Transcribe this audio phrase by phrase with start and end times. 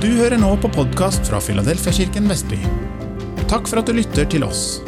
[0.00, 2.56] Du hører nå på podkast fra Filadelfiakirken Vestby.
[3.50, 4.78] Takk for at du lytter til oss.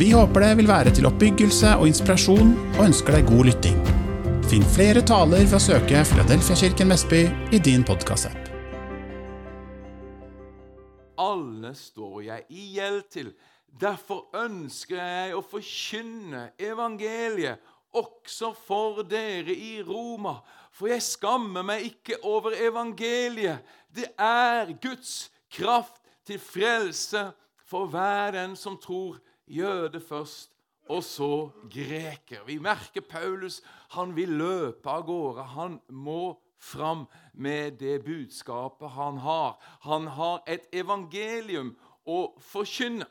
[0.00, 3.76] Vi håper det vil være til oppbyggelse og inspirasjon, og ønsker deg god lytting.
[4.48, 7.20] Finn flere taler ved å søke Filadelfiakirken Vestby
[7.52, 8.48] i din podkastapp.
[11.20, 13.34] Alle står jeg i gjeld til.
[13.68, 17.60] Derfor ønsker jeg å forkynne evangeliet
[17.92, 20.38] også for dere i Roma.
[20.78, 23.64] For jeg skammer meg ikke over evangeliet.
[23.90, 27.32] Det er Guds kraft til frelse
[27.66, 30.52] for hver den som tror, jøde først,
[30.88, 32.44] og så greker.
[32.46, 33.60] Vi merker Paulus.
[33.96, 35.42] Han vil løpe av gårde.
[35.56, 39.58] Han må fram med det budskapet han har.
[39.82, 41.74] Han har et evangelium
[42.08, 43.06] å forkynne.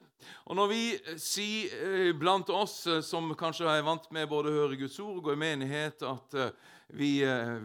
[0.47, 0.81] Og Når vi
[1.21, 5.19] sier eh, blant oss eh, som kanskje er vant med både å høre Guds ord
[5.19, 6.53] og gå i menighet, at eh,
[6.97, 7.11] vi,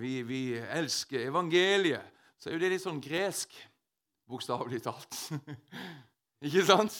[0.00, 2.02] vi, vi elsker evangeliet,
[2.38, 3.54] så er jo det litt sånn gresk,
[4.28, 5.20] bokstavelig talt.
[6.46, 6.96] Ikke sant?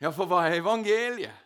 [0.00, 1.44] Ja, for hva er evangeliet?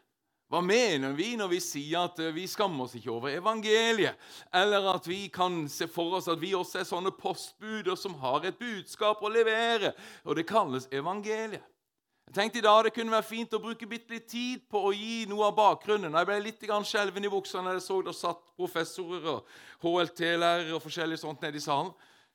[0.53, 4.19] Hva mener vi når vi sier at vi skammer oss ikke over evangeliet?
[4.53, 8.45] Eller at vi kan se for oss at vi også er sånne postbuder som har
[8.45, 9.95] et budskap å levere,
[10.29, 11.65] og det kalles evangeliet.
[12.31, 15.25] Jeg tenkte i dag det kunne være fint å bruke litt tid på å gi
[15.29, 16.15] noe av bakgrunnen.
[16.15, 19.51] Jeg ble litt skjelven i buksa når jeg så det satt professorer og
[19.83, 21.93] HLT-lærere og forskjellig sånt nede i salen.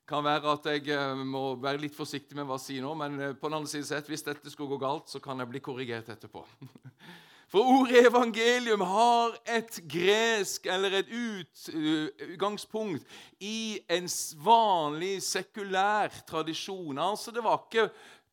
[0.08, 3.18] Kan være at jeg eh, må være litt forsiktig med hva jeg sier nå, men
[3.20, 5.60] eh, på den andre siden sett, hvis dette skulle gå galt, så kan jeg bli
[5.60, 6.46] korrigert etterpå.
[7.48, 13.06] For ordet evangelium har et gresk eller et utgangspunkt
[13.40, 14.08] i en
[14.44, 16.98] vanlig sekulær tradisjon.
[16.98, 17.88] Altså, Det var ikke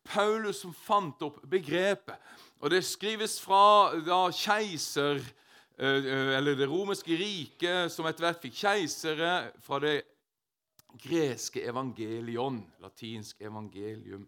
[0.08, 2.16] Paulus som fant opp begrepet.
[2.62, 8.56] Og det skrives fra da keiser eh, Eller det romerske riket, som etter hvert fikk
[8.62, 9.32] keisere
[9.64, 9.98] fra det
[10.96, 14.24] greske evangelion, latinsk evangelium.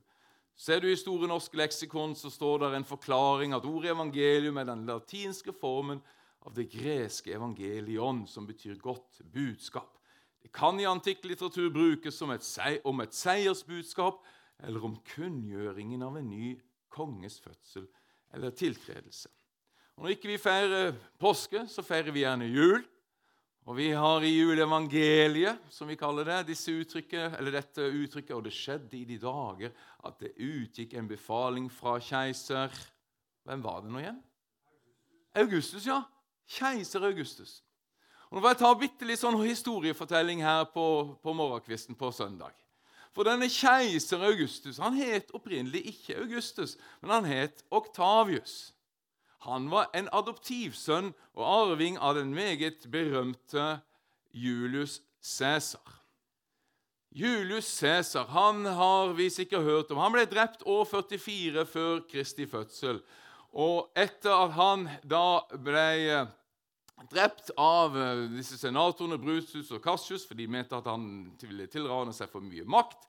[0.58, 4.66] Ser du i Store norske leksikon, så står det en forklaring at ordet evangelium er
[4.68, 6.02] den latinske formen
[6.44, 9.94] av det greske evangelion, som betyr godt budskap.
[10.42, 14.20] Det kan i antikk litteratur brukes om et seiersbudskap
[14.66, 16.52] eller om kunngjøringen av en ny
[16.92, 17.86] konges fødsel
[18.34, 19.30] eller tiltredelse.
[19.96, 22.84] Og Når ikke vi feirer påske, så feirer vi gjerne jul.
[23.68, 28.96] Og Vi har i juleevangeliet, som vi kaller det, uttrykket, dette uttrykket, og det skjedde
[28.96, 29.74] i de dager
[30.04, 32.72] at det utgikk en befaling fra keiser
[33.44, 34.22] Hvem var det nå igjen?
[35.34, 36.02] Augustus, ja.
[36.48, 37.62] Keiser Augustus.
[38.28, 42.52] Og Nå får jeg ta bitte litt sånn historiefortelling her på, på morgenkvisten på søndag.
[43.16, 48.72] For denne keiser Augustus han het opprinnelig ikke Augustus, men han het Oktavius.
[49.46, 53.78] Han var en adoptivsønn og arving av den meget berømte
[54.34, 55.98] Julius Cæsar.
[57.14, 60.02] Julius Cæsar han har vi sikkert hørt om.
[60.02, 63.00] Han ble drept år 44 før Kristi fødsel.
[63.52, 66.26] Og etter at han da ble
[67.10, 72.14] drept av eh, disse senatorene Brutus og Cassius, for de mente at han ville tilrane
[72.16, 73.08] seg for mye makt.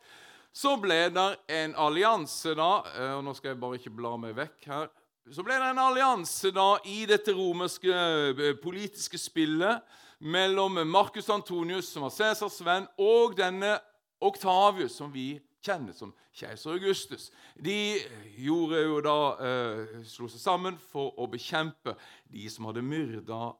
[0.53, 4.37] Så ble det en allianse da eh, og Nå skal jeg bare ikke bla meg
[4.37, 4.89] vekk her.
[5.29, 9.83] Så ble det en allianse da i dette romerske eh, politiske spillet
[10.19, 13.77] mellom Marcus Antonius, som var Cæsars venn, og denne
[14.19, 17.29] Oktavius, som vi kjenner som keiser Augustus.
[17.55, 17.99] De
[18.39, 21.95] gjorde jo da, eh, slo seg sammen for å bekjempe
[22.31, 23.53] de som hadde myrda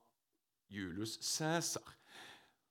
[0.70, 1.96] Julius Cæsar.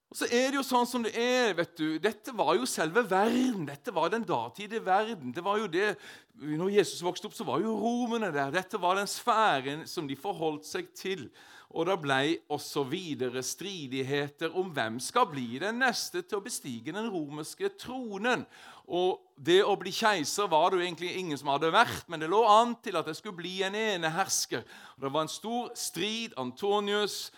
[0.08, 1.52] Og så er det jo sånn som det er.
[1.58, 1.98] vet du.
[2.00, 3.66] Dette var jo selve verden.
[3.68, 5.34] Dette var den datidige verden.
[5.36, 5.90] Det var jo det,
[6.32, 8.54] når Jesus vokste opp, så var jo romene der.
[8.54, 11.26] Dette var den sfæren som de forholdt seg til.
[11.68, 16.94] Og det ble også videre stridigheter om hvem skal bli den neste til å bestige
[16.96, 18.46] den romerske tronen.
[18.88, 22.30] Og Det å bli keiser var det jo egentlig ingen som hadde vært, men det
[22.32, 24.64] lå an til at det skulle bli en enehersker.
[24.98, 26.32] Det var en stor strid.
[26.40, 27.28] Antonius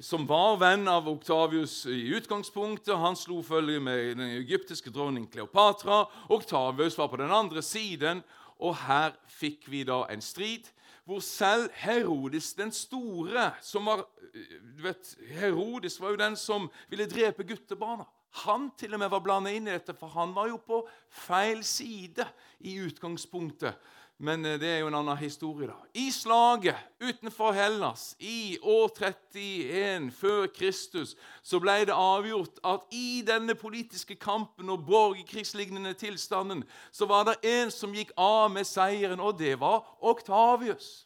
[0.00, 2.96] som var venn av Oktavius i utgangspunktet.
[2.96, 6.04] Han slo følge med den egyptiske dronning Kleopatra.
[6.28, 8.20] Oktavius var på den andre siden,
[8.60, 10.68] og her fikk vi da en strid
[11.06, 14.02] hvor selv Herodes den store som var,
[14.34, 18.02] du vet, Herodes var jo den som ville drepe guttebarna.
[18.42, 20.80] Han til og med var blandet inn i dette, for han var jo på
[21.28, 22.26] feil side
[22.66, 23.78] i utgangspunktet.
[24.18, 25.76] Men eh, det er jo en annen historie, da.
[25.94, 31.12] I slaget utenfor Hellas i år 31 før Kristus
[31.44, 37.36] så ble det avgjort at i denne politiske kampen og borgerkrigslignende tilstanden så var det
[37.44, 41.04] en som gikk av med seieren, og det var Oktavius.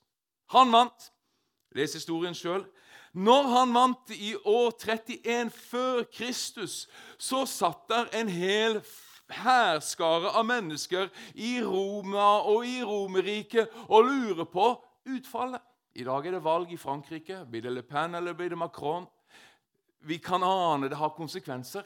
[0.55, 1.11] Han vant.
[1.75, 2.65] Les historien sjøl.
[3.15, 6.87] Når han vant i år 31 før Kristus,
[7.19, 8.79] så satt der en hel
[9.35, 14.69] hærskare av mennesker i Roma og i Romerriket og lurer på
[15.11, 15.63] utfallet.
[15.95, 17.45] I dag er det valg i Frankrike.
[17.51, 19.09] Blir det Le Pen eller blir det Macron?
[20.07, 21.85] Vi kan ane det har konsekvenser.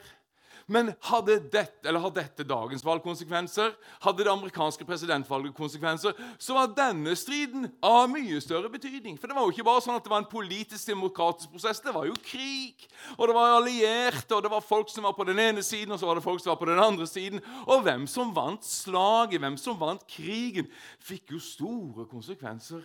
[0.67, 6.57] Men hadde dette, eller har dette dagens valg konsekvenser, hadde det amerikanske presidentvalget konsekvenser, så
[6.57, 9.19] var denne striden av mye større betydning.
[9.21, 11.83] For det var jo ikke bare sånn at det var en politisk demokratisk prosess.
[11.85, 12.89] Det var jo krig.
[13.19, 16.01] Og det var allierte, og det var folk som var på den ene siden, og
[16.01, 17.45] så var det folk som var på den andre siden.
[17.69, 20.71] Og hvem som vant slaget, hvem som vant krigen,
[21.05, 22.85] fikk jo store konsekvenser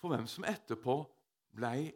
[0.00, 1.02] for hvem som etterpå
[1.58, 1.90] ble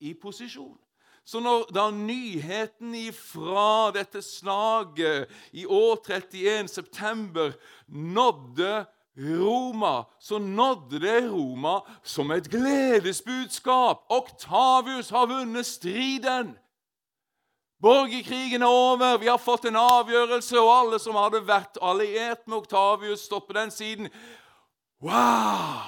[0.00, 0.78] i posisjon.
[1.24, 7.52] Så når da nyheten ifra dette slaget i år 31, september,
[7.88, 8.86] nådde
[9.20, 14.06] Roma, så nådde det Roma som et gledesbudskap.
[14.08, 16.56] Oktavius har vunnet striden.
[17.80, 22.58] Borgerkrigen er over, vi har fått en avgjørelse, og alle som hadde vært alliert med
[22.58, 24.10] Oktavius, står på den siden.
[25.00, 25.80] Wow!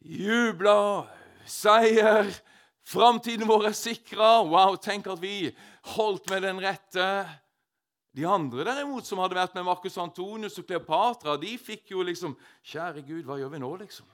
[0.00, 1.06] Jubla,
[1.46, 2.30] seier,
[2.90, 4.40] Framtiden vår er sikra.
[4.42, 5.52] Wow, tenk at vi
[5.94, 7.06] holdt med den rette.
[8.16, 12.34] De andre derimot, som hadde vært med Marcus Antonius og Kleopatra, de fikk jo liksom
[12.66, 14.08] Kjære Gud, hva gjør vi nå, liksom?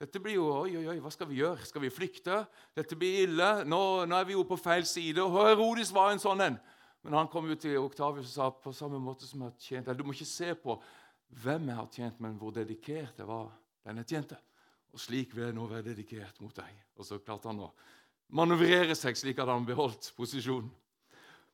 [0.00, 1.62] Dette blir jo Oi, oi, oi, hva skal vi gjøre?
[1.68, 2.40] Skal vi flykte?
[2.74, 3.50] Dette blir ille.
[3.68, 5.22] Nå, nå er vi jo på feil side.
[5.22, 6.58] Og Herodis var en sånn en.
[7.04, 9.86] Men han kom jo til Oktavius og sa på samme måte som jeg har tjent
[9.86, 10.80] eller Du må ikke se på
[11.44, 13.52] hvem jeg har tjent, men hvor dedikert jeg var
[13.86, 14.40] den jeg tjente.
[14.90, 16.70] Og slik vil jeg nå være dedikert mot deg.
[16.98, 17.72] Og så klarte han å
[18.34, 20.70] manøvrere seg slik at han beholdt posisjonen.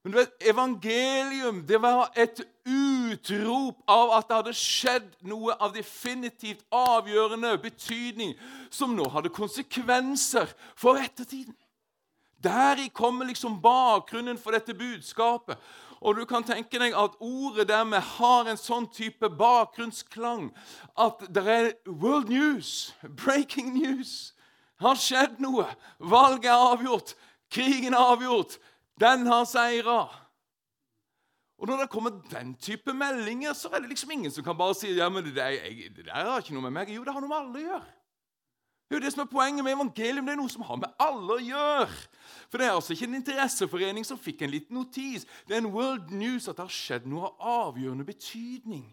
[0.07, 2.39] Men du vet, evangelium det var et
[2.71, 8.37] utrop av at det hadde skjedd noe av definitivt avgjørende betydning
[8.71, 11.57] som nå hadde konsekvenser for ettertiden.
[12.39, 15.59] Deri kommer liksom bakgrunnen for dette budskapet.
[16.01, 20.51] Og du kan tenke deg at ordet dermed har en sånn type bakgrunnsklang
[21.01, 24.35] at det er world news, breaking news.
[24.83, 25.65] Har skjedd noe.
[25.99, 27.15] Valget er avgjort.
[27.53, 28.59] Krigen er avgjort.
[29.01, 30.05] Den har seira.
[31.57, 34.77] Og når det kommer den type meldinger, så er det liksom ingen som kan bare
[34.77, 37.15] si ja, men det der, jeg, det der har ikke noe med meg Jo, det
[37.17, 37.96] har noe med alle å gjøre.
[38.87, 40.93] Det er jo det som er Poenget med evangelium det er noe som har med
[41.03, 41.95] alle å gjøre.
[42.47, 45.27] For Det er altså ikke en interesseforening som fikk en liten notis.
[45.49, 48.85] Det er en world news at det har skjedd noe av avgjørende betydning.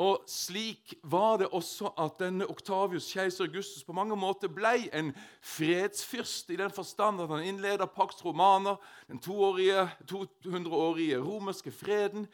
[0.00, 5.10] Og slik var det også at denne Oktavius, keiser Augustus, på mange måter ble en
[5.44, 8.78] fredsfyrst i den forstand at han innleda Pax Romana,
[9.10, 12.30] den 200-årige romerske freden.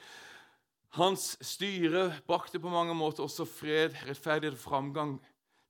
[0.95, 5.17] Hans styre brakte på mange måter også fred, rettferdighet og framgang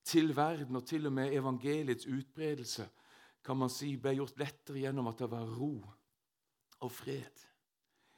[0.07, 2.87] til verden, og til og med evangeliets utbredelse
[3.47, 5.75] kan man si, ble gjort lettere gjennom at det var ro
[6.83, 7.45] og fred.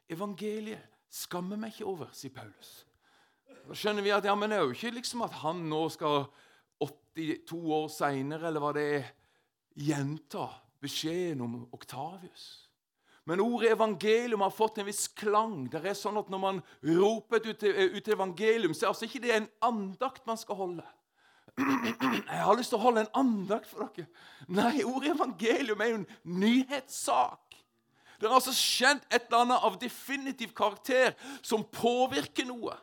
[0.09, 2.85] Evangeliet skammer meg ikke over, sier Paulus.
[3.69, 6.25] Da skjønner vi at ja, men det er jo ikke liksom at han nå skal
[6.81, 9.13] 82 år seinere, eller hva det er,
[9.79, 10.47] gjenta
[10.83, 12.47] beskjeden om Oktavius.
[13.29, 15.67] Men ordet evangelium har fått en viss klang.
[15.69, 19.35] Det er sånn at Når man roper ut, ut evangelium, så er altså ikke det
[19.35, 20.87] en andakt man skal holde.
[21.59, 24.07] Jeg har lyst til å holde en andakt for dere.
[24.47, 27.57] Nei, ordet evangelium er jo en nyhetssak.
[28.19, 32.75] Det har altså skjedd et eller annet av definitiv karakter som påvirker noe.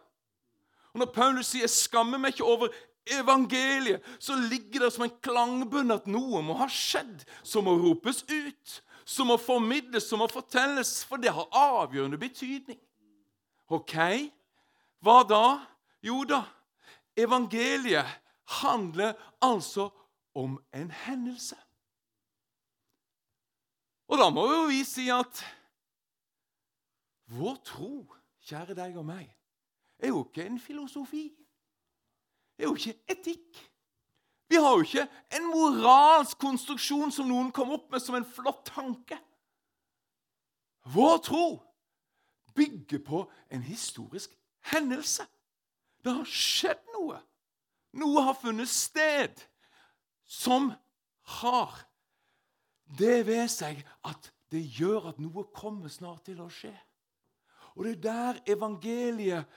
[0.93, 2.67] Og Når Paulus sier 'jeg skammer meg ikke over
[3.05, 8.23] evangeliet', så ligger det som en klangbunn at noe må ha skjedd, som må ropes
[8.23, 12.79] ut, som må formidles, som må fortelles, for det har avgjørende betydning.
[13.69, 14.31] Ok,
[15.01, 15.59] hva da?
[16.01, 16.43] Jo da,
[17.17, 18.05] evangeliet
[18.45, 19.89] handler altså
[20.35, 21.57] om en hendelse.
[24.07, 25.41] Og da må jo vi si at
[27.33, 28.05] vår tro,
[28.45, 29.29] kjære deg og meg,
[29.97, 31.29] er jo ikke en filosofi.
[32.55, 33.61] Det er jo ikke etikk.
[34.49, 38.67] Vi har jo ikke en moralsk konstruksjon som noen kom opp med som en flott
[38.69, 39.17] tanke.
[40.93, 41.45] Vår tro
[42.55, 44.35] bygger på en historisk
[44.69, 45.25] hendelse.
[46.05, 47.17] Det har skjedd noe.
[47.95, 49.43] Noe har funnet sted
[50.27, 50.71] som
[51.39, 51.75] har
[52.99, 56.73] det ved seg at det gjør at noe kommer snart til å skje.
[57.75, 59.55] Og det er der evangeliet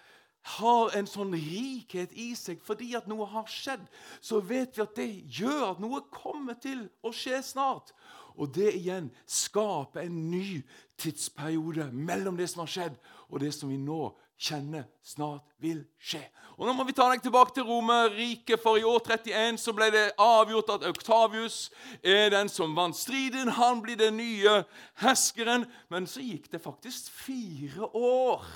[0.59, 3.85] har en sånn rikhet i seg fordi at noe har skjedd,
[4.21, 5.09] så vet vi at det
[5.40, 7.92] gjør at noe kommer til å skje snart.
[8.38, 10.62] Og det igjen skaper en ny
[10.99, 16.23] tidsperiode mellom det som har skjedd, og det som vi nå kjenner snart vil skje.
[16.59, 19.90] Og Nå må vi ta deg tilbake til Romerriket, for i år 31 så ble
[19.95, 21.68] det avgjort at Octavius
[22.02, 23.52] er den som vant striden.
[23.59, 24.62] Han blir den nye
[25.02, 25.68] herskeren.
[25.90, 28.47] Men så gikk det faktisk fire år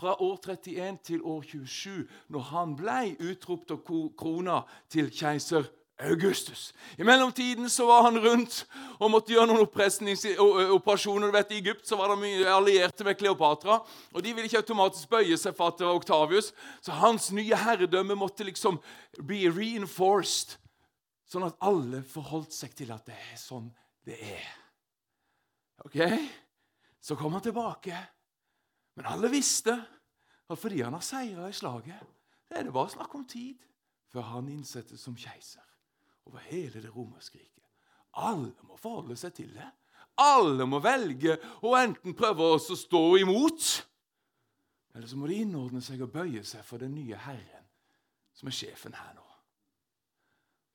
[0.00, 3.84] fra år 31 til år 27, når han ble utropt og
[4.16, 5.68] krona til keiser
[6.00, 6.74] Augustus.
[6.96, 8.66] I mellomtiden så var han rundt
[8.98, 11.28] og måtte gjøre noen operasjoner.
[11.28, 14.62] Du vet, I Egypt så var det mye allierte med Kleopatra, og de ville ikke
[14.62, 16.52] automatisk bøye seg for at det var Octavius.
[16.80, 18.80] Så hans nye herredømme måtte liksom
[19.18, 20.56] bli reinforced,
[21.30, 23.68] sånn at alle forholdt seg til at det er sånn
[24.08, 24.50] det er.
[25.84, 26.00] Ok?
[27.00, 27.96] Så kom han tilbake.
[28.96, 29.76] Men alle visste
[30.50, 32.00] at fordi han har seira i slaget,
[32.50, 33.60] det er det bare snakk om tid
[34.10, 35.62] før han innsettes som keiser
[36.28, 37.68] over hele det romerske riket.
[38.20, 39.68] Alle må forholde seg til det.
[40.20, 43.68] Alle må velge å enten prøve å stå imot,
[44.94, 47.68] eller så må de innordne seg og bøye seg for den nye Herren,
[48.36, 49.24] som er sjefen her nå.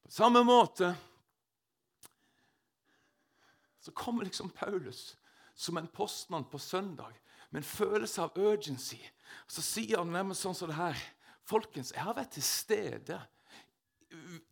[0.05, 0.93] På samme måte
[3.81, 5.11] så kommer liksom Paulus
[5.53, 7.13] som en postmann på søndag
[7.49, 8.99] med en følelse av urgency.
[9.47, 10.97] Så sier han nærmest sånn som det her.
[11.45, 13.19] Folkens, jeg har vært til stede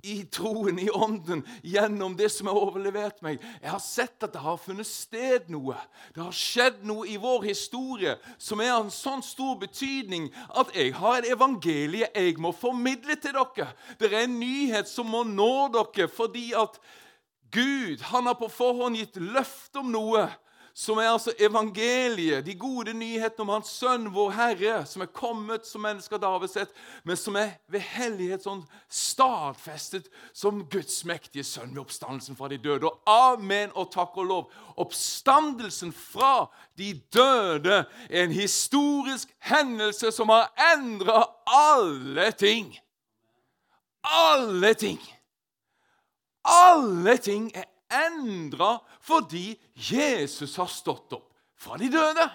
[0.04, 3.40] i troen, i ånden, gjennom det som er overlevert meg.
[3.62, 5.78] Jeg har sett at det har funnet sted noe.
[6.12, 10.28] Det har skjedd noe i vår historie som er av en sånn stor betydning
[10.60, 13.70] at jeg har et evangelie jeg må formidle til dere.
[14.00, 16.82] Det er en nyhet som må nå dere fordi at
[17.54, 20.28] Gud han har på forhånd gitt løfte om noe
[20.74, 25.68] som er altså evangeliet, de gode nyhetene om Hans Sønn, vår Herre, som er kommet
[25.70, 26.72] som mennesker Davids sett,
[27.06, 32.58] men som er ved hellighet sånn stadfestet som Guds mektige sønn ved oppstandelsen fra de
[32.58, 32.90] døde.
[32.90, 34.56] Og amen og takk og lov.
[34.82, 36.48] Oppstandelsen fra
[36.82, 42.74] de døde er en historisk hendelse som har endra alle ting.
[44.02, 44.98] Alle ting.
[46.44, 52.26] Alle ting er endra fordi Jesus har stått opp fra de døde.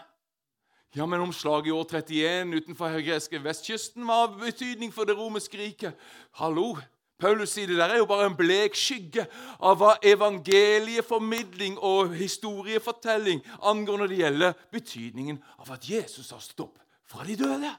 [0.96, 5.60] Ja, men omslaget i år 31 utenfor greske vestkysten var av betydning for det romerske
[5.60, 5.98] riket.
[6.40, 6.76] Hallo!
[7.18, 9.24] Paulus sier det der er jo bare en blek skygge
[9.58, 16.68] av hva evangelieformidling og historiefortelling angår når det gjelder betydningen av at Jesus har stått
[16.68, 16.78] opp
[17.10, 17.72] fra de døde.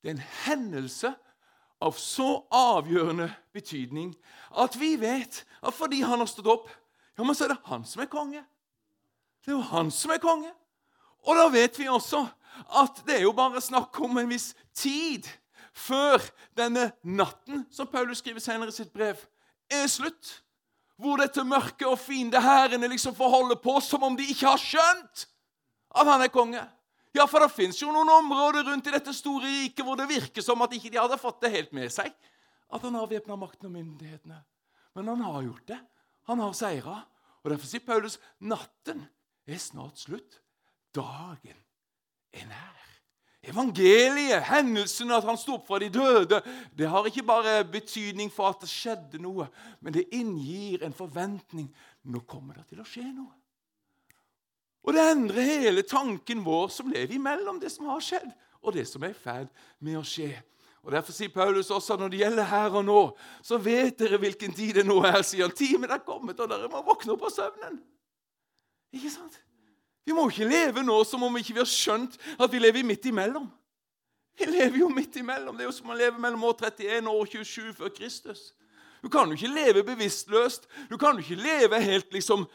[0.00, 1.12] Det er en hendelse
[1.82, 4.12] av så avgjørende betydning
[4.62, 6.70] at vi vet at fordi han har stått opp,
[7.18, 8.42] ja, men så er det han som er konge.
[9.42, 10.50] Det er jo han som er konge.
[11.26, 12.24] Og da vet vi også
[12.78, 15.28] at det er jo bare snakk om en viss tid
[15.72, 16.20] før
[16.56, 19.16] denne natten, som Paulus skriver senere i sitt brev,
[19.72, 20.38] er slutt.
[21.00, 25.24] Hvor dette mørket og fiendehærene liksom får holde på som om de ikke har skjønt
[25.92, 26.62] at han er konge.
[27.12, 30.44] Ja, for det fins jo noen områder rundt i dette store riket hvor det virker
[30.44, 32.12] som at ikke de hadde fått det helt med seg.
[32.72, 34.38] At han har væpna makten og myndighetene.
[34.96, 35.80] Men han har gjort det.
[36.30, 37.02] Han har seira.
[37.42, 39.04] Og Derfor sier Paulus natten
[39.44, 40.38] er snart slutt.
[40.96, 41.58] Dagen
[42.32, 42.78] er nær.
[43.42, 46.38] Evangeliet, hendelsen at han sto opp fra de døde,
[46.78, 49.48] det har ikke bare betydning for at det skjedde noe,
[49.82, 51.66] men det inngir en forventning.
[52.06, 53.41] Nå kommer det til å skje noe.
[54.82, 58.86] Og det endrer hele tanken vår som lever imellom det som har skjedd, og det
[58.90, 59.50] som er i ferd
[59.82, 60.32] med å skje.
[60.82, 63.00] Og Derfor sier Paulus også når det gjelder her og nå,
[63.46, 65.20] så vet dere hvilken tid det nå er.
[65.22, 65.54] sier han.
[65.54, 67.78] Timen er kommet, og dere må våkne opp av søvnen.
[68.92, 69.38] Ikke sant?
[70.02, 73.06] Vi må ikke leve nå som om vi ikke har skjønt at vi lever midt
[73.06, 73.46] imellom.
[74.38, 75.54] Vi lever jo midt imellom.
[75.54, 78.50] Det er jo som å leve mellom år 31 og år 27 før Kristus.
[79.02, 80.66] Du kan jo ikke leve bevisstløst.
[80.90, 82.46] Du kan jo ikke leve helt liksom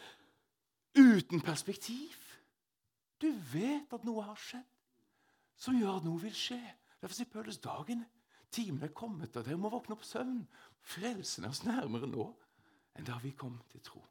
[0.98, 2.18] uten perspektiv.
[3.22, 4.74] Du vet at noe har skjedd
[5.58, 6.60] som gjør at noe vil skje.
[7.01, 8.04] Derfor sier Paulus dagen,
[8.54, 10.44] timen er kommet, og dere må våkne opp søvn.
[10.88, 12.27] Frelsen er oss nærmere nå
[12.98, 14.04] enn da vi kom til tro.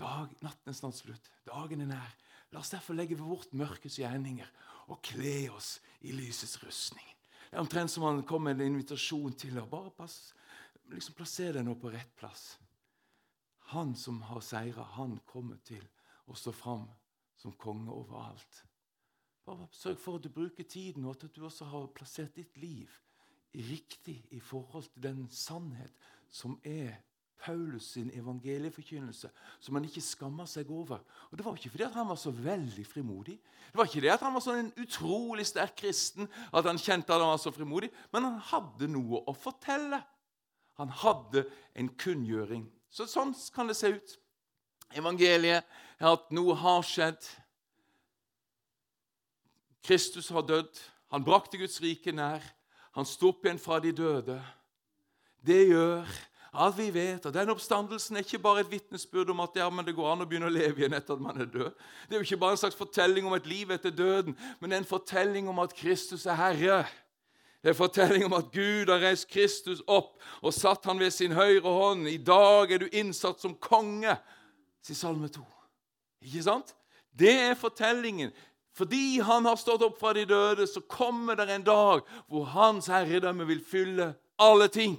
[0.00, 1.30] Dag, natten er snart slutt.
[1.46, 2.14] Dagen er nær.
[2.52, 4.48] La oss derfor legge bort mørkets gjerninger
[4.92, 5.76] og kle oss
[6.06, 7.06] i lysets rustning.
[7.46, 10.34] Det er omtrent som han kom med en invitasjon til å bare pass,
[10.90, 12.56] liksom plassere deg nå på rett plass.
[13.72, 15.82] Han som har seira, han kommer til
[16.26, 16.86] å stå fram
[17.36, 18.62] som konge overalt.
[19.46, 22.90] Bare Sørg for at du bruker tiden, og at du også har plassert ditt liv
[23.56, 25.92] riktig i forhold til den sannhet
[26.28, 26.98] som er
[27.38, 29.28] Paulus sin evangelieforkynnelse,
[29.60, 31.02] som han ikke skammer seg over.
[31.30, 33.36] Og Det var ikke fordi han var så veldig frimodig.
[33.72, 37.12] Det var ikke det at han var sånn en utrolig sterk kristen at han kjente
[37.12, 40.00] at han var så frimodig, men han hadde noe å fortelle.
[40.80, 41.44] Han hadde
[41.76, 44.16] en kunngjøring så Sånn kan det se ut.
[44.96, 45.66] Evangeliet
[45.98, 47.20] er at noe har skjedd.
[49.86, 50.78] Kristus har dødd.
[51.14, 52.44] Han brakte Guds rike nær.
[52.96, 54.40] Han sto opp igjen fra de døde.
[55.46, 56.16] Det gjør
[56.56, 59.92] At vi vet at den oppstandelsen er ikke bare et vitnesbyrd om at ja, det
[59.92, 61.74] går an å begynne å leve igjen etter at man er død.
[62.08, 64.88] Det er jo ikke bare en slags fortelling om et liv etter døden, men en
[64.88, 66.78] fortelling om at Kristus er Herre.
[67.62, 71.34] Det er fortelling om at Gud har reist Kristus opp og satt han ved sin
[71.34, 72.08] høyre hånd.
[72.08, 74.14] I dag er du innsatt som konge,
[74.84, 75.42] sier Salme 2.
[76.26, 76.74] Ikke sant?
[77.16, 78.30] Det er fortellingen.
[78.76, 82.90] Fordi han har stått opp fra de døde, så kommer det en dag hvor hans
[82.92, 84.98] herredømme vil fylle alle ting.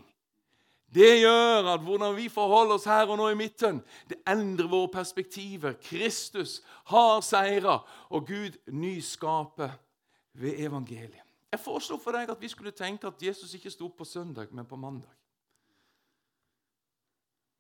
[0.94, 4.90] Det gjør at hvordan vi forholder oss her og nå i midten, det endrer våre
[4.90, 5.76] perspektiver.
[5.84, 9.76] Kristus har seira, og Gud nyskaper
[10.34, 11.27] ved evangeliet.
[11.52, 14.66] Jeg foreslo for deg at vi skulle tenke at Jesus ikke sto på søndag, men
[14.66, 15.14] på mandag.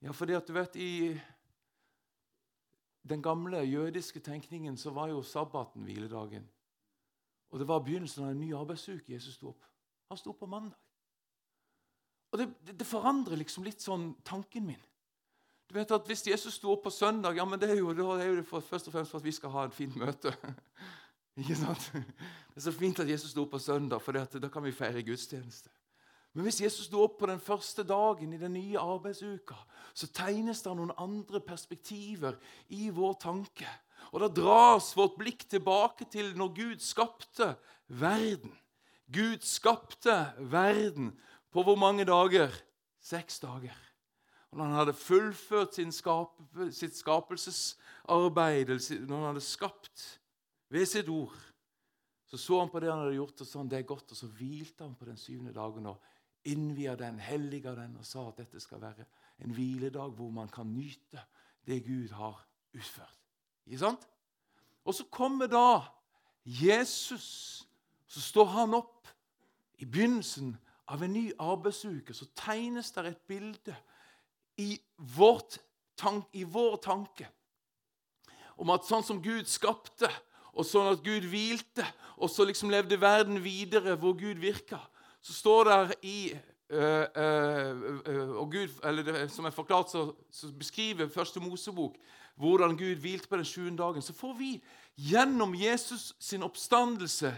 [0.02, 1.20] Ja, fordi at du vet, I
[3.10, 6.50] den gamle jødiske tenkningen så var jo sabbaten hviledagen.
[7.50, 9.64] Og det var begynnelsen av en ny arbeidsuke Jesus sto opp.
[10.12, 10.78] Han sto på mandag.
[12.32, 14.84] Og det, det, det, forandrer liksom litt sånn tanken min.
[15.68, 18.04] Du vet at Hvis Jesus sto opp på søndag, ja, men det er jo, det
[18.04, 20.36] er jo først og fremst for at vi skal ha et fint møte.
[21.38, 21.92] Ikke sant?
[21.94, 25.04] Det er så fint at Jesus sto opp på søndag, for da kan vi feire
[25.06, 25.70] gudstjeneste.
[26.34, 29.56] Men hvis Jesus sto opp på den første dagen i den nye arbeidsuka,
[29.98, 32.38] så tegnes det noen andre perspektiver
[32.74, 33.70] i vår tanke.
[34.14, 37.56] Og da dras vårt blikk tilbake til når Gud skapte
[37.88, 38.54] verden.
[39.10, 41.14] Gud skapte verden
[41.54, 42.54] på hvor mange dager?
[43.02, 43.78] Seks dager.
[44.52, 46.38] Og når han hadde fullført skap,
[46.72, 48.70] sitt skapelsesarbeid,
[49.08, 50.20] når han hadde skapt
[50.70, 51.36] ved sitt ord,
[52.28, 54.12] så så han på det han hadde gjort, og sånn, det er godt.
[54.12, 56.04] Og så hvilte han på den syvende dagen og
[56.48, 59.06] innvia den, helliga den, og sa at dette skal være
[59.44, 61.24] en hviledag hvor man kan nyte
[61.68, 62.42] det Gud har
[62.76, 63.16] utført.
[63.66, 64.04] Ikke sant?
[64.84, 65.82] Og så kommer da
[66.44, 67.64] Jesus.
[68.08, 69.08] Så står han opp
[69.80, 70.56] i begynnelsen
[70.88, 73.76] av en ny arbeidsuke så tegnes det et bilde
[74.58, 74.78] i,
[76.00, 77.28] tank, i vår tanke
[78.58, 80.10] om at sånn som Gud skapte,
[80.58, 81.86] og sånn at Gud hvilte,
[82.18, 84.80] og så liksom levde verden videre hvor Gud virka,
[85.22, 86.20] så står det i
[86.70, 91.96] øh, øh, øh, og Gud, eller det, Som er forklart, så, så beskriver Første Mosebok
[92.38, 94.02] hvordan Gud hvilte på den sjuende dagen.
[94.02, 94.64] Så får vi
[94.96, 97.34] gjennom Jesus sin oppstandelse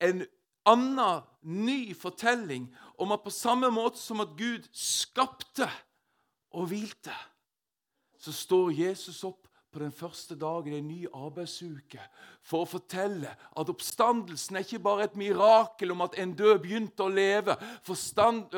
[0.00, 0.24] en
[0.66, 5.66] annen, ny fortelling om at på samme måte som at Gud skapte
[6.52, 7.14] og hvilte,
[8.18, 12.00] så står Jesus opp på den første dagen i en ny arbeidsuke
[12.44, 17.06] for å fortelle at oppstandelsen er ikke bare et mirakel om at en død begynte
[17.06, 17.56] å leve.
[17.86, 17.96] For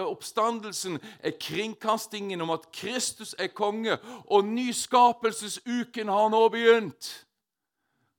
[0.08, 7.12] oppstandelsen er kringkastingen om at Kristus er konge, og nyskapelsesuken har nå begynt.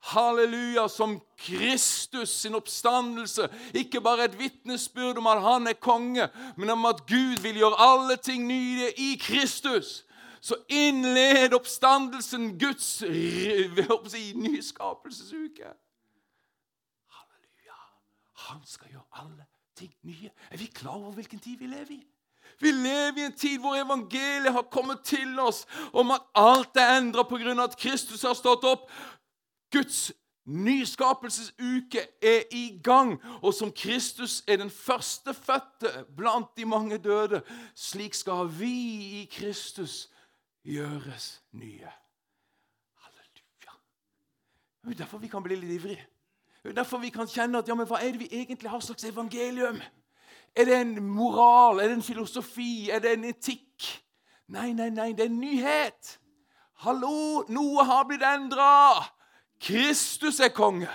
[0.05, 3.49] Halleluja, som Kristus sin oppstandelse.
[3.73, 7.81] Ikke bare et vitnesbyrd om at han er konge, men om at Gud vil gjøre
[7.89, 10.04] alle ting nye i Kristus.
[10.45, 12.85] Så innled oppstandelsen Guds
[14.11, 15.71] si, nyskapelsesuke.
[17.09, 17.79] Halleluja.
[18.33, 20.29] Han skal gjøre alle ting nye.
[20.51, 22.03] Er vi klar over hvilken tid vi lever i?
[22.61, 26.97] Vi lever i en tid hvor evangeliet har kommet til oss om at alt er
[26.99, 27.63] endra pga.
[27.63, 28.85] at Kristus har stått opp.
[29.71, 30.11] Guds
[30.45, 37.41] nyskapelsesuke er i gang, og som Kristus er den førstefødte blant de mange døde,
[37.75, 38.75] slik skal vi
[39.21, 40.09] i Kristus
[40.65, 41.91] gjøres nye.
[43.05, 43.77] Halleluja.
[44.83, 46.07] Det er derfor vi kan bli litt ivrige.
[46.63, 48.81] Det er derfor vi kan kjenne at ja, men hva er det vi egentlig har
[48.81, 49.77] slags evangelium?
[50.55, 51.79] Er det en moral?
[51.79, 52.89] Er det en filosofi?
[52.89, 53.89] Er det en etikk?
[54.47, 56.15] Nei, nei, nei, det er en nyhet.
[56.85, 59.03] Hallo, noe har blitt endra!
[59.61, 60.89] Kristus er konge.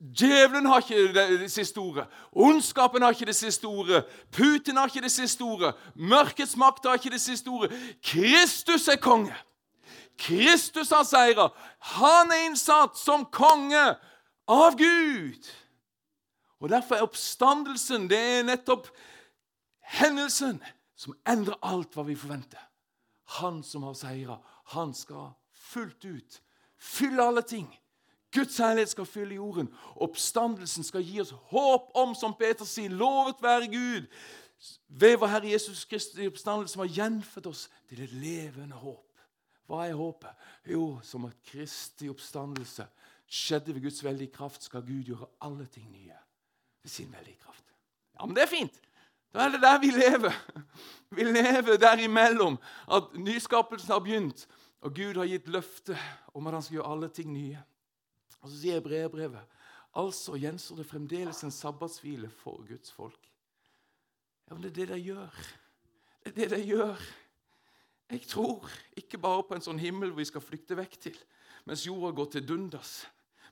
[0.00, 2.06] Djevelen har ikke det siste ordet.
[2.32, 4.04] Ondskapen har ikke det siste ordet.
[4.32, 5.74] Putin har ikke det siste ordet.
[5.94, 7.72] Mørkets makt har ikke det siste ordet.
[8.02, 9.34] Kristus er konge.
[10.18, 11.48] Kristus har seira.
[11.98, 13.82] Han er innsatt som konge
[14.46, 15.50] av Gud.
[16.60, 18.86] Og Derfor er oppstandelsen det er nettopp
[19.98, 20.62] hendelsen
[20.96, 22.62] som endrer alt hva vi forventer.
[23.40, 24.38] Han som har seira,
[24.76, 26.40] han skal fullt ut
[26.84, 27.66] fylle alle ting.
[28.34, 29.70] Guds herlighet skal fylle jorden.
[30.02, 34.08] Oppstandelsen skal gi oss håp om, som Peter sier, lovet være Gud,
[34.88, 39.02] ved vår Herre Jesus Kristi oppstandelse, som har gjenfødt oss til et levende håp.
[39.68, 40.46] Hva er håpet?
[40.68, 42.86] Jo, som at Kristi oppstandelse
[43.30, 46.16] skjedde ved Guds veldige kraft, skal Gud gjøre alle ting nye
[46.82, 47.64] ved sin veldige kraft.
[48.18, 48.80] Ja, men det er fint.
[49.34, 50.34] Da er det der vi lever.
[51.10, 52.58] Vi lever derimellom.
[52.86, 54.46] At nyskapelsen har begynt,
[54.80, 55.96] og Gud har gitt løfte
[56.34, 57.58] om at han skal gjøre alle ting nye.
[58.44, 59.52] Og Så sier brevbrevet
[59.94, 63.30] altså gjenstår det fremdeles en sabbatshvile for Guds folk.
[64.48, 65.44] Ja, men det er det de gjør.
[66.24, 67.04] Det er det de gjør.
[68.10, 71.16] Jeg tror ikke bare på en sånn himmel hvor vi skal flykte vekk til,
[71.64, 73.04] mens jorda går til dundas.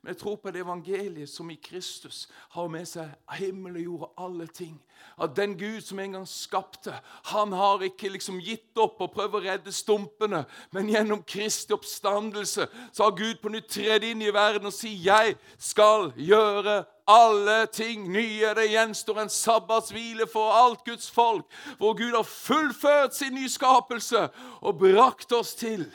[0.02, 4.06] Men jeg tror på det evangeliet som i Kristus har med seg himmel og jord
[4.08, 4.74] og alle ting.
[5.14, 6.96] At den Gud som en gang skapte,
[7.30, 10.40] han har ikke liksom gitt opp og prøvd å redde stumpene,
[10.74, 14.98] men gjennom Kristi oppstandelse så har Gud på nytt tredd inn i verden og sier
[14.98, 18.54] 'Jeg skal gjøre alle ting nye.
[18.54, 21.46] Det gjenstår en sabbatshvile for alt Guds folk,
[21.78, 24.28] hvor Gud har fullført sin nyskapelse
[24.60, 25.86] og brakt oss til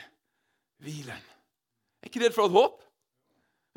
[0.79, 1.23] hvilen.
[2.03, 2.86] Er ikke det et flott håp?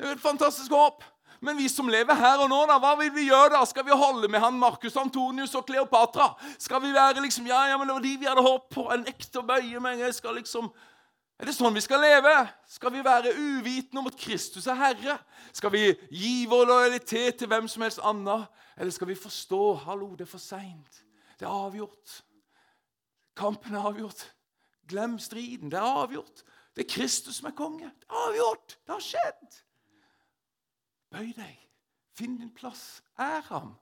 [0.01, 1.03] Det er et fantastisk håp.
[1.45, 3.59] Men vi som lever her og nå, da, hva vil vi gjøre da?
[3.69, 6.31] Skal vi holde med han Markus Antonius og Kleopatra?
[6.57, 8.87] Skal vi være liksom Ja, ja, men det var de vi hadde håp på.
[8.89, 10.01] Jeg nekter å bøye meg.
[10.01, 10.71] Jeg skal liksom
[11.37, 12.33] Er det sånn vi skal leve?
[12.69, 15.19] Skal vi være uvitende om at Kristus er Herre?
[15.53, 18.45] Skal vi gi vår lojalitet til hvem som helst annen?
[18.73, 21.03] Eller skal vi forstå Hallo, det er for seint.
[21.37, 22.21] Det er avgjort.
[23.37, 24.31] Kampen er avgjort.
[24.89, 25.69] Glem striden.
[25.69, 26.41] Det er avgjort.
[26.73, 27.85] Det er Kristus som er konge.
[27.85, 28.81] Det er avgjort.
[28.81, 29.61] Det har skjedd.
[31.11, 31.57] Bøy deg.
[32.15, 33.03] Finn din plass.
[33.19, 33.75] Ær ham.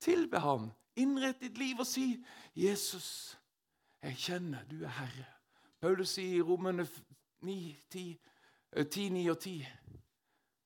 [0.00, 0.70] Tilbe ham.
[0.96, 2.24] Innrett ditt liv og si,
[2.56, 3.38] 'Jesus,
[4.02, 5.32] jeg kjenner du er Herre'.
[5.80, 6.88] Paulus sier i romene
[7.40, 8.20] 9, 10,
[8.90, 9.66] 10, 9 og 10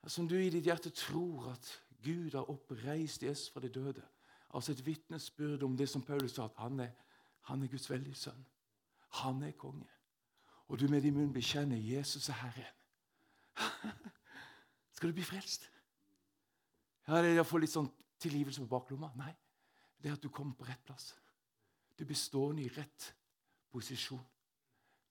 [0.07, 4.03] Som du i ditt hjerte tror at Gud har oppreist Jesus fra de døde.
[4.55, 6.91] Altså et vitnesbyrd om det som Paulus sa, at han er,
[7.41, 8.47] han er Guds veldige sønn.
[9.11, 9.89] Han er konge.
[10.69, 12.75] Og du med din munn bekjenner Jesus er Herren.
[14.95, 15.71] Skal du bli frelst?
[17.11, 17.88] Ja, jeg får litt sånn
[18.23, 19.11] tilgivelse på baklomma.
[19.18, 19.33] Nei,
[19.99, 21.09] det er at du kommer på rett plass.
[21.99, 23.09] Du blir stående i rett
[23.75, 24.23] posisjon.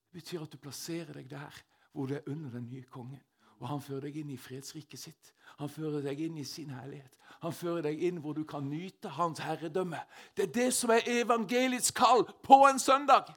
[0.07, 1.57] Det betyr at du plasserer deg der
[1.91, 3.19] hvor du er under den nye kongen.
[3.59, 5.33] Og han fører deg inn i fredsriket sitt.
[5.59, 7.11] Han fører deg inn i sin herlighet.
[7.43, 9.99] Han fører deg inn hvor du kan nyte hans herredømme.
[10.37, 13.27] Det er det som er evangeliets kall på en søndag.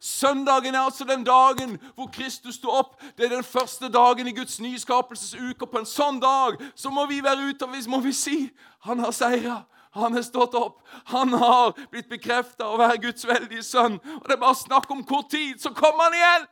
[0.00, 3.00] Søndagen er altså den dagen hvor Kristus sto opp.
[3.16, 5.66] Det er den første dagen i Guds nyskapelsesuke.
[5.66, 8.38] På en sånn dag så må vi være ute og må vi si
[8.86, 9.62] han har seira.
[9.98, 10.82] Han har stått opp.
[11.10, 13.98] Han har blitt bekrefta å være Guds veldige sønn.
[13.98, 16.46] Og Det er bare snakk om kort tid, så kommer han igjen!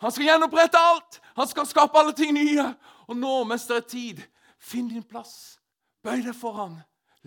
[0.00, 1.20] Han skal gjenopprette alt.
[1.36, 2.70] Han skal skape alle ting nye.
[3.08, 4.22] Og nå, mens det er tid,
[4.56, 5.58] finn din plass.
[6.04, 6.78] Bøy deg for han.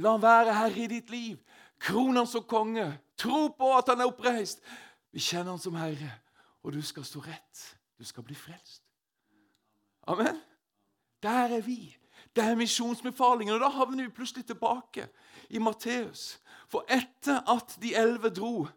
[0.01, 1.37] La han være herre i ditt liv.
[1.83, 2.87] Kron han som konge.
[3.19, 4.63] Tro på at han er oppreist.
[5.13, 6.11] Vi kjenner Han som Herre,
[6.63, 7.63] og du skal stå rett.
[7.99, 8.81] Du skal bli frelst.
[10.07, 10.41] Amen.
[11.23, 11.97] Der er vi.
[12.35, 13.53] Det er misjonsbefalingen.
[13.53, 15.07] Og da havner vi plutselig tilbake
[15.49, 16.39] i Matteus.
[16.67, 18.67] For etter at de elleve dro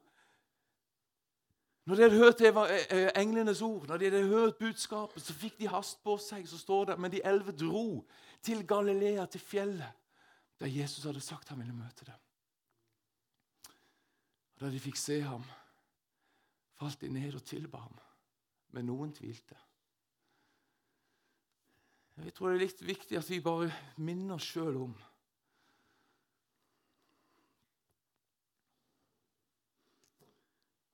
[1.86, 5.58] Når de hadde hørt eh, eh, englenes ord, når de hadde hørt budskapet, så fikk
[5.58, 6.48] de hast på seg.
[6.48, 8.02] Så står det men de elleve dro
[8.42, 9.92] til Galilea, til fjellet,
[10.58, 12.18] der Jesus hadde sagt han ville møte dem.
[14.56, 15.44] Og Da de fikk se ham
[16.76, 17.96] falt de ned og tilba ham.
[18.76, 19.56] Men noen tvilte.
[22.16, 23.68] Jeg tror det er litt viktig at vi bare
[24.00, 24.96] minner oss sjøl om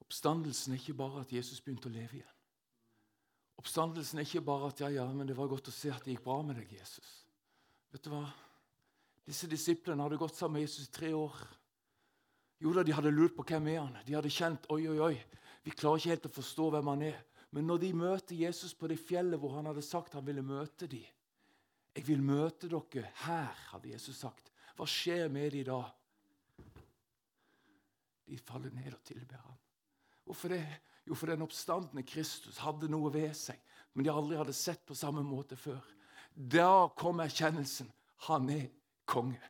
[0.02, 2.40] Oppstandelsen er ikke bare at Jesus begynte å leve igjen.
[3.62, 6.12] Oppstandelsen er ikke bare at ja, ja, men det var godt å se at det
[6.12, 7.12] gikk bra med deg, Jesus.
[7.94, 8.26] Vet du hva?
[9.24, 11.38] Disse disiplene hadde gått sammen med Jesus i tre år.
[12.60, 15.16] Jo da, de hadde lurt på hvem er han De hadde kjent oi, oi, oi,
[15.62, 17.18] vi klarer ikke helt å forstå hvem han er.
[17.52, 20.88] Men når de møter Jesus på det fjellet hvor han hadde sagt han ville møte
[20.90, 21.04] dem
[21.92, 24.50] 'Jeg vil møte dere her', hadde Jesus sagt.
[24.76, 25.82] Hva skjer med dem da?
[28.24, 29.58] De faller ned og tilber ham.
[30.24, 30.64] Hvorfor det?
[31.06, 33.58] Jo, for den oppstandende Kristus hadde noe ved seg,
[33.92, 35.82] men de aldri hadde sett på samme måte før.
[36.32, 37.90] Da kom erkjennelsen.
[38.28, 38.70] Han er
[39.04, 39.40] konge.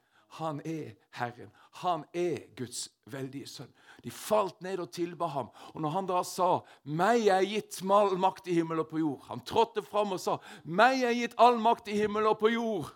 [0.41, 1.53] Han er Herren.
[1.85, 3.71] Han er Guds veldige sønn.
[4.03, 5.51] De falt ned og tilba ham.
[5.75, 9.27] Og når han da sa 'Meg er gitt all makt i himmel og på jord',
[9.29, 12.93] han trådte fram og sa 'Meg er gitt all makt i himmel og på jord',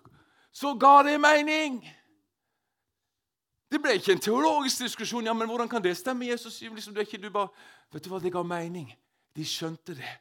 [0.53, 1.87] så ga det mening.
[3.71, 5.25] Det ble ikke en teologisk diskusjon.
[5.25, 6.27] ja, men hvordan kan det stemme?
[6.27, 7.49] Jesus liksom, det er ikke du bare,
[7.93, 8.95] Vet du hva, det ga mening.
[9.37, 10.15] De skjønte det.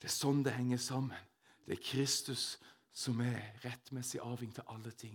[0.00, 1.20] Det er sånn det henger sammen.
[1.66, 2.58] Det er Kristus
[2.92, 5.14] som er rettmessig arving til alle ting.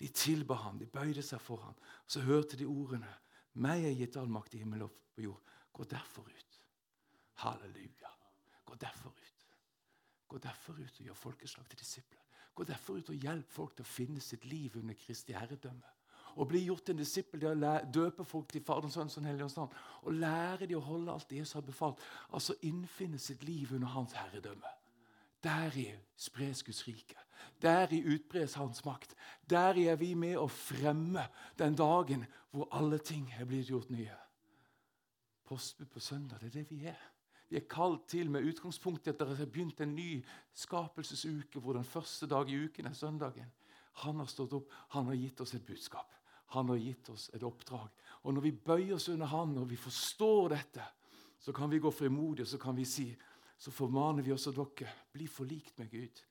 [0.00, 1.74] De tilba ham, de bøyde seg for ham.
[2.06, 3.08] Så hørte de ordene.
[3.54, 5.54] Meg er gitt all makt i himmel og på jord.
[5.72, 6.58] Gå derfor ut.
[7.42, 8.10] Halleluja.
[8.64, 9.46] Gå derfor ut.
[10.28, 12.20] Gå derfor ut og gjør folkeslag til disipler.
[12.54, 15.96] Gå derfor ut og hjelp folk til å finne sitt liv under Kristi herredømme.
[16.38, 17.42] Og bli gjort en disippel
[17.94, 19.72] døpe folk til Faderens, Sønns og Hellige navn.
[20.02, 21.98] Og lære dem å holde alt det Jesus har befalt.
[22.32, 24.70] Altså innfinne sitt liv under Hans herredømme.
[25.44, 27.16] Deri spres Guds rike.
[27.62, 29.14] Deri utbres Hans makt.
[29.48, 31.26] Deri er vi med å fremme
[31.58, 34.16] den dagen hvor alle ting er blitt gjort nye.
[35.48, 37.00] Postbud på søndag, det er det vi er.
[37.50, 40.20] Vi er kalt til med utgangspunkt i at det har begynt en ny
[40.54, 43.48] skapelsesuke, hvor den første dag i uken er søndagen.
[44.04, 46.14] Han har stått opp, han har gitt oss et budskap.
[46.54, 47.90] Han har gitt oss et oppdrag.
[48.22, 50.86] Og når vi bøyer oss under han, og vi forstår dette,
[51.40, 53.08] så kan vi gå frimodig og så kan vi si,
[53.60, 56.22] så formaner vi også dere, bli forlikt med Gud.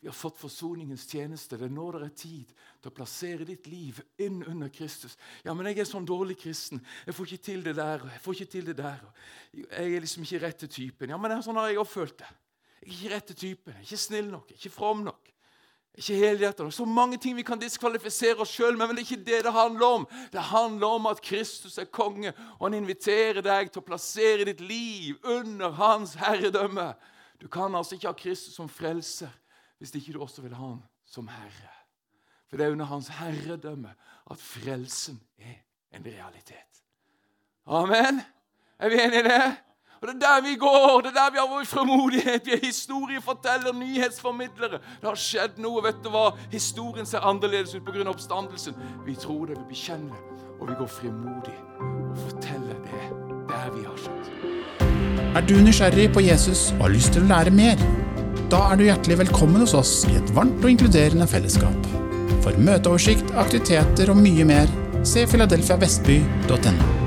[0.00, 1.56] Vi har fått forsoningens tjeneste.
[1.58, 5.16] Det er nå det er tid til å plassere ditt liv inn under Kristus.
[5.42, 6.82] Ja, men jeg er sånn dårlig kristen.
[7.08, 9.00] Jeg får ikke til det der og jeg får ikke til det der.
[9.56, 11.10] Jeg er liksom ikke rette typen.
[11.10, 12.28] Ja, men sånn har jeg også følt det.
[12.76, 13.72] Jeg er ikke rette typen.
[13.72, 14.52] Jeg er ikke snill nok.
[14.52, 15.25] Jeg er ikke from nok.
[15.96, 16.74] Ikke helhjertet.
[16.74, 19.86] Så mange ting vi kan diskvalifisere oss sjøl men det er ikke det det handler
[19.86, 20.06] om.
[20.32, 24.60] Det handler om at Kristus er konge, og han inviterer deg til å plassere ditt
[24.60, 26.90] liv under hans herredømme.
[27.40, 29.32] Du kan altså ikke ha Kristus som frelser
[29.80, 31.72] hvis ikke du også vil ha han som herre.
[32.48, 33.92] For det er under hans herredømme
[34.30, 35.62] at frelsen er
[35.96, 36.82] en realitet.
[37.66, 38.20] Amen.
[38.78, 39.65] Er vi enige i det?
[40.02, 42.46] Og Det er der vi går, det er der vi har vår frimodighet.
[42.46, 44.80] Vi er historieforteller, nyhetsformidlere.
[45.00, 45.82] Det har skjedd noe.
[45.82, 46.26] vet du hva?
[46.52, 48.04] Historien ser annerledes ut pga.
[48.08, 48.74] oppstandelsen.
[49.06, 53.06] Vi tror det, vi bekjenner det, og vi går frimodig og forteller det
[53.48, 54.26] der vi har skjønt.
[55.36, 57.80] Er du nysgjerrig på Jesus og har lyst til å lære mer?
[58.52, 61.90] Da er du hjertelig velkommen hos oss i et varmt og inkluderende fellesskap.
[62.44, 64.70] For møteoversikt, aktiviteter og mye mer,
[65.06, 67.05] se filadelfiavestby.no.